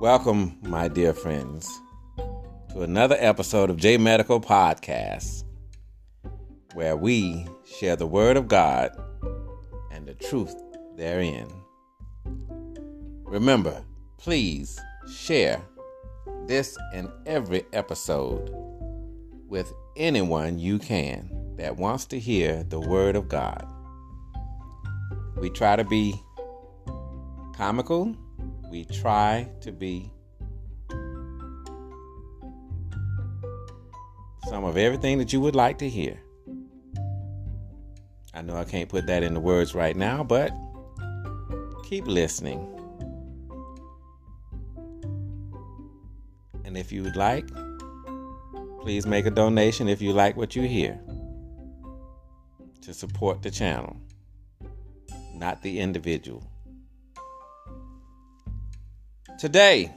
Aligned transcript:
Welcome, 0.00 0.56
my 0.62 0.86
dear 0.86 1.12
friends, 1.12 1.68
to 2.70 2.82
another 2.82 3.16
episode 3.18 3.68
of 3.68 3.78
J 3.78 3.98
Medical 3.98 4.40
Podcast, 4.40 5.42
where 6.74 6.96
we 6.96 7.44
share 7.66 7.96
the 7.96 8.06
Word 8.06 8.36
of 8.36 8.46
God 8.46 8.92
and 9.90 10.06
the 10.06 10.14
truth 10.14 10.54
therein. 10.96 11.48
Remember, 13.24 13.82
please 14.18 14.78
share 15.12 15.60
this 16.46 16.78
and 16.94 17.10
every 17.26 17.64
episode 17.72 18.54
with 19.48 19.72
anyone 19.96 20.60
you 20.60 20.78
can 20.78 21.28
that 21.56 21.76
wants 21.76 22.04
to 22.06 22.20
hear 22.20 22.62
the 22.62 22.78
Word 22.78 23.16
of 23.16 23.26
God. 23.28 23.66
We 25.38 25.50
try 25.50 25.74
to 25.74 25.82
be 25.82 26.14
comical, 27.56 28.14
we 28.68 28.84
try 28.84 29.48
to 29.60 29.72
be 29.72 30.10
some 34.48 34.64
of 34.64 34.76
everything 34.76 35.18
that 35.18 35.32
you 35.32 35.40
would 35.40 35.54
like 35.54 35.78
to 35.78 35.88
hear. 35.88 36.18
I 38.34 38.42
know 38.42 38.56
I 38.56 38.64
can't 38.64 38.88
put 38.88 39.06
that 39.06 39.22
into 39.22 39.40
words 39.40 39.74
right 39.74 39.96
now, 39.96 40.22
but 40.22 40.52
keep 41.84 42.06
listening. 42.06 42.74
And 46.64 46.76
if 46.76 46.92
you 46.92 47.02
would 47.02 47.16
like, 47.16 47.48
please 48.80 49.06
make 49.06 49.26
a 49.26 49.30
donation 49.30 49.88
if 49.88 50.02
you 50.02 50.12
like 50.12 50.36
what 50.36 50.54
you 50.54 50.62
hear 50.62 51.00
to 52.82 52.94
support 52.94 53.42
the 53.42 53.50
channel, 53.50 53.96
not 55.34 55.62
the 55.62 55.80
individual. 55.80 56.42
Today, 59.38 59.94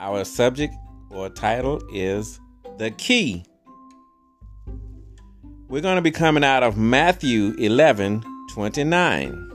our 0.00 0.24
subject 0.24 0.72
or 1.10 1.28
title 1.28 1.82
is 1.92 2.38
The 2.78 2.92
Key. 2.92 3.44
We're 5.66 5.80
going 5.80 5.96
to 5.96 6.02
be 6.02 6.12
coming 6.12 6.44
out 6.44 6.62
of 6.62 6.76
Matthew 6.76 7.56
11 7.58 8.22
29. 8.52 9.50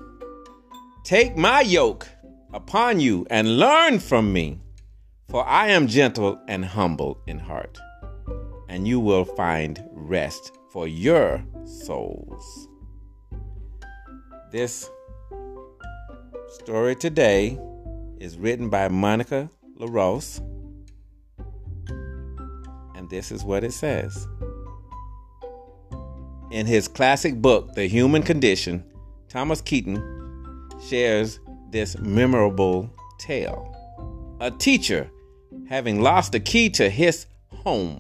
Take 1.06 1.38
my 1.38 1.62
yoke 1.62 2.10
upon 2.54 3.00
you 3.00 3.26
and 3.30 3.58
learn 3.58 4.00
from 4.00 4.34
me, 4.34 4.60
for 5.30 5.48
I 5.48 5.70
am 5.70 5.88
gentle 5.88 6.38
and 6.50 6.66
humble 6.66 7.22
in 7.26 7.40
heart, 7.40 7.80
and 8.68 8.86
you 8.86 9.00
will 9.00 9.24
find 9.24 9.82
rest 9.94 10.52
for 10.74 10.90
your 10.90 11.42
souls. 11.64 12.68
This 14.52 14.90
story 16.50 16.96
today 16.96 17.60
is 18.18 18.38
written 18.38 18.70
by 18.70 18.88
Monica 18.88 19.50
LaRose, 19.76 20.42
and 22.96 23.08
this 23.10 23.32
is 23.32 23.44
what 23.44 23.64
it 23.64 23.72
says. 23.72 24.28
In 26.50 26.66
his 26.66 26.88
classic 26.88 27.36
book, 27.40 27.76
The 27.76 27.86
Human 27.86 28.24
Condition, 28.24 28.84
Thomas 29.28 29.62
Keating 29.62 30.02
shares 30.88 31.40
this 31.70 31.96
memorable 32.00 32.90
tale. 33.20 33.76
A 34.40 34.50
teacher, 34.50 35.12
having 35.68 36.02
lost 36.02 36.32
the 36.32 36.40
key 36.40 36.72
to 36.72 36.90
his 36.90 37.28
home, 37.52 38.00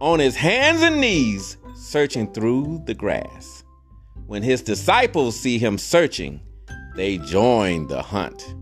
on 0.00 0.18
his 0.18 0.36
hands 0.36 0.82
and 0.82 1.00
knees, 1.00 1.56
searching 1.74 2.30
through 2.34 2.82
the 2.84 2.94
grass. 2.94 3.64
When 4.26 4.42
his 4.42 4.60
disciples 4.60 5.40
see 5.40 5.56
him 5.58 5.78
searching, 5.78 6.42
they 6.98 7.16
join 7.16 7.86
the 7.86 8.02
hunt. 8.02 8.56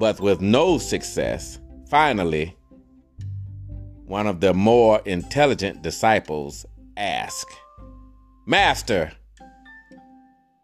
But 0.00 0.18
with 0.18 0.40
no 0.40 0.78
success, 0.78 1.60
finally, 1.88 2.56
one 4.04 4.26
of 4.26 4.40
the 4.40 4.52
more 4.52 5.00
intelligent 5.04 5.80
disciples 5.80 6.66
asked, 6.96 7.54
Master, 8.46 9.12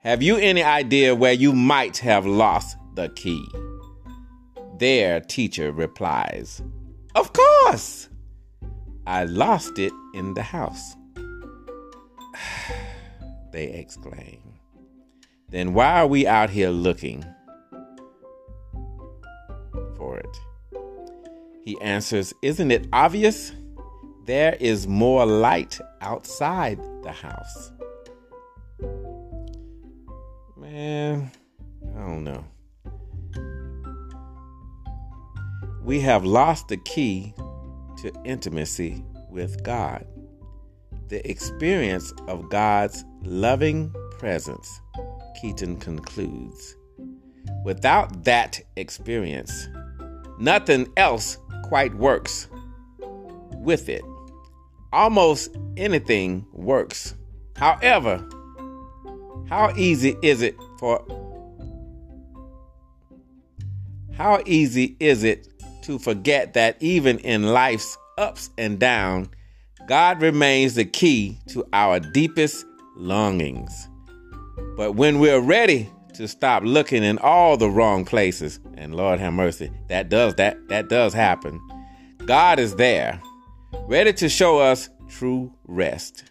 have 0.01 0.25
you 0.25 0.39
any 0.39 0.65
idea 0.65 1.15
where 1.15 1.33
you 1.33 1.53
might 1.53 1.99
have 1.99 2.27
lost 2.27 2.77
the 2.97 3.11
key? 3.11 3.47
Their 4.79 5.21
teacher 5.21 5.71
replies, 5.71 6.61
Of 7.15 7.33
course! 7.33 8.09
I 9.07 9.23
lost 9.23 9.79
it 9.79 9.93
in 10.15 10.35
the 10.35 10.43
house. 10.43 10.97
they 13.53 13.67
exclaim. 13.67 14.52
Then 15.53 15.75
why 15.75 16.01
are 16.01 16.07
we 16.07 16.27
out 16.27 16.49
here 16.49 16.71
looking 16.71 17.23
for 19.99 20.19
it? 20.19 20.37
He 21.63 21.79
answers, 21.83 22.33
Isn't 22.41 22.71
it 22.71 22.89
obvious? 22.91 23.53
There 24.25 24.57
is 24.59 24.89
more 24.89 25.27
light 25.27 25.79
outside 26.01 26.81
the 27.03 27.13
house. 27.13 27.71
Man, 30.57 31.31
I 31.95 31.99
don't 31.99 32.25
know. 32.25 32.45
We 35.85 36.01
have 36.01 36.25
lost 36.25 36.69
the 36.69 36.79
key 36.79 37.35
to 37.99 38.11
intimacy 38.25 39.05
with 39.29 39.63
God. 39.65 40.07
The 41.09 41.29
experience 41.31 42.11
of 42.27 42.49
God's 42.49 43.05
loving 43.23 43.93
presence, 44.19 44.81
Keating 45.41 45.79
concludes. 45.79 46.77
Without 47.65 48.25
that 48.25 48.61
experience, 48.77 49.69
nothing 50.39 50.91
else 50.97 51.39
quite 51.65 51.95
works 51.95 52.49
with 53.57 53.89
it. 53.89 54.03
Almost 54.93 55.57
anything 55.77 56.47
works. 56.53 57.15
However, 57.57 58.27
how 59.49 59.73
easy 59.77 60.17
is 60.23 60.43
it 60.43 60.57
for 60.79 61.05
how 64.17 64.43
easy 64.45 64.97
is 65.01 65.25
it 65.25 65.49
to 65.83 65.99
forget 65.99 66.55
that 66.55 66.77
even 66.81 67.19
in 67.19 67.53
life's 67.53 67.97
ups 68.19 68.51
and 68.59 68.79
downs, 68.79 69.29
God 69.89 70.21
remains 70.21 70.75
the 70.75 70.85
key 70.85 71.39
to 71.49 71.67
our 71.73 71.99
deepest 71.99 72.65
longings. 72.97 73.89
But 74.77 74.93
when 74.93 75.19
we're 75.19 75.41
ready 75.41 75.91
to 76.15 76.27
stop 76.27 76.63
looking 76.63 77.03
in 77.03 77.19
all 77.19 77.57
the 77.57 77.71
wrong 77.71 78.05
places, 78.05 78.61
and 78.75 78.95
Lord 78.95 79.21
have 79.21 79.35
mercy, 79.35 79.71
that 79.89 80.09
does 80.09 80.35
that 80.37 80.69
that 80.69 80.89
does 80.89 81.13
happen. 81.13 81.61
God 82.25 82.59
is 82.59 82.77
there, 82.77 83.21
ready 83.87 84.13
to 84.15 84.29
show 84.29 84.59
us 84.59 84.89
true 85.09 85.53
rest. 85.67 86.25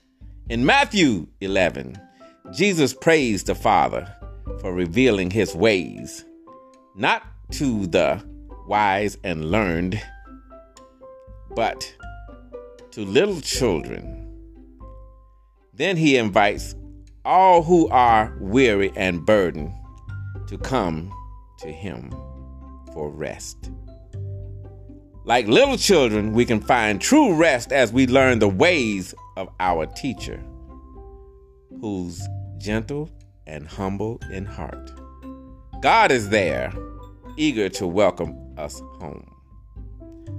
In 0.50 0.66
Matthew 0.66 1.28
11, 1.40 2.00
Jesus 2.52 2.94
praised 2.94 3.48
the 3.48 3.56
Father 3.56 4.14
for 4.60 4.74
revealing 4.74 5.32
his 5.32 5.56
ways, 5.56 6.26
not 6.96 7.24
to 7.52 7.86
the 7.88 8.24
wise 8.68 9.18
and 9.24 9.52
learned, 9.52 10.02
but 11.56 11.96
to 12.92 13.06
little 13.06 13.40
children. 13.42 14.18
Then 15.74 15.96
he 15.96 16.18
invites 16.18 16.76
all 17.24 17.64
who 17.64 17.88
are 17.90 18.36
weary 18.40 18.92
and 18.96 19.26
burdened 19.26 19.72
to 20.48 20.58
come 20.58 21.12
to 21.60 21.72
him 21.72 22.12
for 22.94 23.10
rest. 23.10 23.72
Like 25.24 25.48
little 25.48 25.78
children, 25.78 26.34
we 26.34 26.46
can 26.46 26.60
find 26.60 27.00
true 27.00 27.36
rest 27.36 27.72
as 27.72 27.94
we 27.94 28.08
learn 28.08 28.40
the 28.40 28.50
ways 28.50 29.14
of 29.38 29.50
our 29.60 29.86
teacher, 29.86 30.44
who's 31.80 32.22
gentle 32.58 33.10
and 33.46 33.68
humble 33.68 34.20
in 34.32 34.46
heart. 34.46 34.92
God 35.82 36.12
is 36.12 36.30
there, 36.30 36.74
eager 37.38 37.70
to 37.70 37.88
welcome 37.88 38.36
us 38.58 38.80
home. 39.00 39.28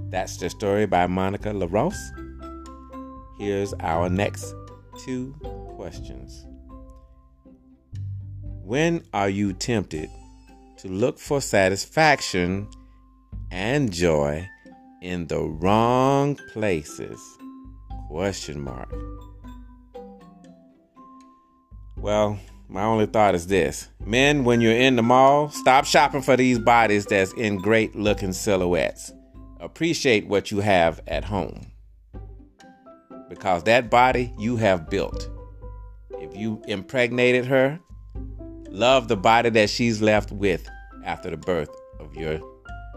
That's 0.09 0.37
the 0.37 0.49
story 0.49 0.85
by 0.85 1.07
Monica 1.07 1.53
LaRose. 1.53 2.11
Here's 3.39 3.73
our 3.79 4.09
next 4.09 4.53
two 5.03 5.33
questions. 5.75 6.45
When 8.65 9.03
are 9.11 9.27
you 9.27 9.51
tempted 9.51 10.09
to 10.77 10.87
look 10.87 11.19
for 11.19 11.41
satisfaction 11.41 12.69
and 13.51 13.91
joy 13.91 14.47
in 15.01 15.27
the 15.27 15.41
wrong 15.41 16.39
places? 16.53 17.19
Question 18.07 18.61
mark. 18.61 18.89
Well, 21.97 22.39
my 22.69 22.83
only 22.83 23.05
thought 23.05 23.35
is 23.35 23.47
this 23.47 23.89
men, 23.99 24.45
when 24.45 24.61
you're 24.61 24.71
in 24.71 24.95
the 24.95 25.03
mall, 25.03 25.49
stop 25.49 25.83
shopping 25.83 26.21
for 26.21 26.37
these 26.37 26.57
bodies 26.57 27.05
that's 27.05 27.33
in 27.33 27.57
great 27.57 27.97
looking 27.97 28.31
silhouettes. 28.31 29.11
Appreciate 29.59 30.25
what 30.27 30.51
you 30.51 30.61
have 30.61 31.01
at 31.07 31.25
home. 31.25 31.69
Because 33.27 33.63
that 33.63 33.89
body 33.89 34.33
you 34.39 34.55
have 34.55 34.89
built. 34.89 35.29
If 36.11 36.33
you 36.37 36.61
impregnated 36.65 37.45
her, 37.47 37.81
love 38.73 39.07
the 39.07 39.15
body 39.15 39.51
that 39.51 39.69
she's 39.69 40.01
left 40.01 40.31
with 40.31 40.67
after 41.05 41.29
the 41.29 41.37
birth 41.37 41.69
of 41.99 42.15
your 42.15 42.41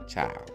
child. 0.09 0.51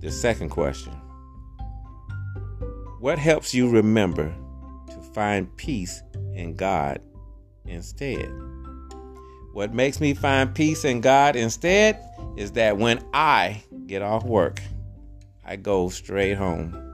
The 0.00 0.10
second 0.10 0.48
question 0.48 0.92
What 3.00 3.18
helps 3.18 3.54
you 3.54 3.68
remember 3.68 4.34
to 4.90 5.00
find 5.12 5.54
peace 5.56 6.02
in 6.32 6.54
God 6.54 7.00
instead? 7.66 8.32
What 9.52 9.74
makes 9.74 10.00
me 10.00 10.14
find 10.14 10.54
peace 10.54 10.84
in 10.84 11.02
God 11.02 11.36
instead 11.36 12.02
is 12.36 12.52
that 12.52 12.78
when 12.78 13.04
I 13.12 13.62
get 13.86 14.02
off 14.02 14.24
work, 14.24 14.60
I 15.44 15.56
go 15.56 15.90
straight 15.90 16.34
home. 16.34 16.87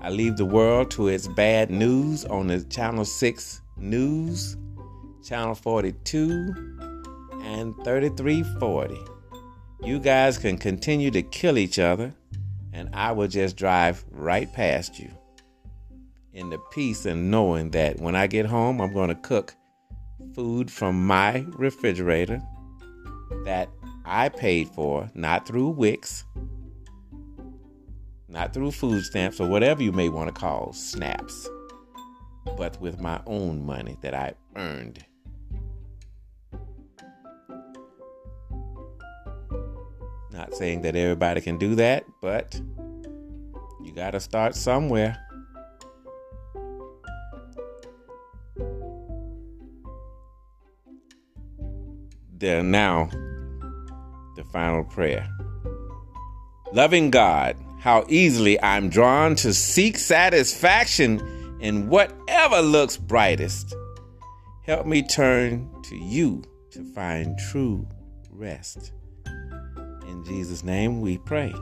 I 0.00 0.10
leave 0.10 0.36
the 0.36 0.44
world 0.44 0.92
to 0.92 1.08
its 1.08 1.26
bad 1.26 1.70
news 1.70 2.24
on 2.24 2.46
the 2.46 2.62
Channel 2.62 3.04
6 3.04 3.60
News, 3.76 4.56
Channel 5.24 5.56
42, 5.56 6.78
and 7.42 7.74
3340. 7.84 8.96
You 9.82 9.98
guys 9.98 10.38
can 10.38 10.56
continue 10.56 11.10
to 11.10 11.22
kill 11.22 11.58
each 11.58 11.80
other, 11.80 12.14
and 12.72 12.88
I 12.92 13.10
will 13.10 13.26
just 13.26 13.56
drive 13.56 14.04
right 14.12 14.52
past 14.52 15.00
you 15.00 15.10
in 16.32 16.50
the 16.50 16.58
peace 16.70 17.04
and 17.04 17.30
knowing 17.30 17.70
that 17.70 17.98
when 17.98 18.14
I 18.14 18.28
get 18.28 18.46
home, 18.46 18.80
I'm 18.80 18.92
going 18.92 19.08
to 19.08 19.16
cook 19.16 19.56
food 20.32 20.70
from 20.70 21.06
my 21.06 21.44
refrigerator 21.48 22.40
that 23.44 23.68
I 24.04 24.28
paid 24.28 24.68
for, 24.68 25.10
not 25.14 25.46
through 25.46 25.70
Wix, 25.70 26.24
not 28.28 28.52
through 28.52 28.70
food 28.70 29.04
stamps 29.04 29.40
or 29.40 29.48
whatever 29.48 29.82
you 29.82 29.90
may 29.90 30.08
want 30.08 30.28
to 30.28 30.38
call 30.38 30.72
snaps, 30.72 31.48
but 32.56 32.78
with 32.80 33.00
my 33.00 33.20
own 33.26 33.64
money 33.64 33.96
that 34.02 34.14
I 34.14 34.34
earned. 34.56 35.04
Not 40.30 40.54
saying 40.54 40.82
that 40.82 40.94
everybody 40.94 41.40
can 41.40 41.58
do 41.58 41.74
that, 41.76 42.04
but 42.20 42.60
you 43.82 43.92
got 43.94 44.10
to 44.10 44.20
start 44.20 44.54
somewhere. 44.54 45.18
There 52.36 52.62
now, 52.62 53.08
the 54.36 54.44
final 54.52 54.84
prayer. 54.84 55.28
Loving 56.72 57.10
God, 57.10 57.56
how 57.78 58.04
easily 58.08 58.60
I'm 58.60 58.88
drawn 58.88 59.36
to 59.36 59.54
seek 59.54 59.98
satisfaction 59.98 61.58
in 61.60 61.88
whatever 61.88 62.60
looks 62.60 62.96
brightest. 62.96 63.74
Help 64.64 64.86
me 64.86 65.02
turn 65.02 65.70
to 65.84 65.96
you 65.96 66.42
to 66.70 66.84
find 66.92 67.38
true 67.50 67.86
rest. 68.30 68.92
In 70.06 70.24
Jesus' 70.24 70.62
name 70.62 71.00
we 71.00 71.18
pray. 71.18 71.52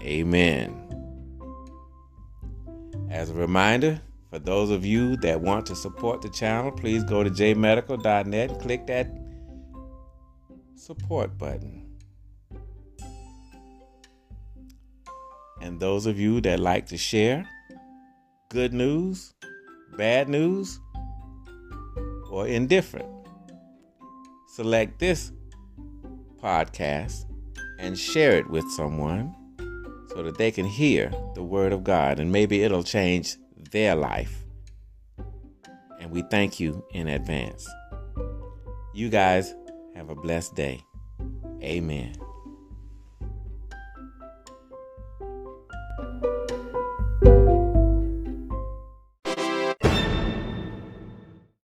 Amen. 0.00 0.86
As 3.10 3.30
a 3.30 3.34
reminder, 3.34 4.00
for 4.30 4.38
those 4.38 4.70
of 4.70 4.86
you 4.86 5.16
that 5.18 5.40
want 5.40 5.66
to 5.66 5.74
support 5.74 6.22
the 6.22 6.28
channel, 6.28 6.70
please 6.70 7.02
go 7.02 7.24
to 7.24 7.30
jmedical.net 7.30 8.50
and 8.50 8.60
click 8.60 8.86
that 8.86 9.10
support 10.76 11.36
button. 11.36 11.89
And 15.60 15.78
those 15.78 16.06
of 16.06 16.18
you 16.18 16.40
that 16.42 16.58
like 16.58 16.86
to 16.86 16.96
share 16.96 17.46
good 18.48 18.72
news, 18.72 19.34
bad 19.96 20.28
news, 20.28 20.80
or 22.30 22.46
indifferent, 22.46 23.08
select 24.54 24.98
this 24.98 25.32
podcast 26.42 27.24
and 27.78 27.98
share 27.98 28.32
it 28.32 28.48
with 28.48 28.64
someone 28.72 29.34
so 30.08 30.22
that 30.22 30.38
they 30.38 30.50
can 30.50 30.66
hear 30.66 31.12
the 31.34 31.42
word 31.42 31.72
of 31.72 31.84
God 31.84 32.18
and 32.18 32.32
maybe 32.32 32.62
it'll 32.62 32.82
change 32.82 33.36
their 33.70 33.94
life. 33.94 34.44
And 36.00 36.10
we 36.10 36.22
thank 36.22 36.58
you 36.58 36.84
in 36.92 37.08
advance. 37.08 37.68
You 38.94 39.08
guys 39.08 39.54
have 39.94 40.10
a 40.10 40.14
blessed 40.14 40.56
day. 40.56 40.80
Amen. 41.62 42.29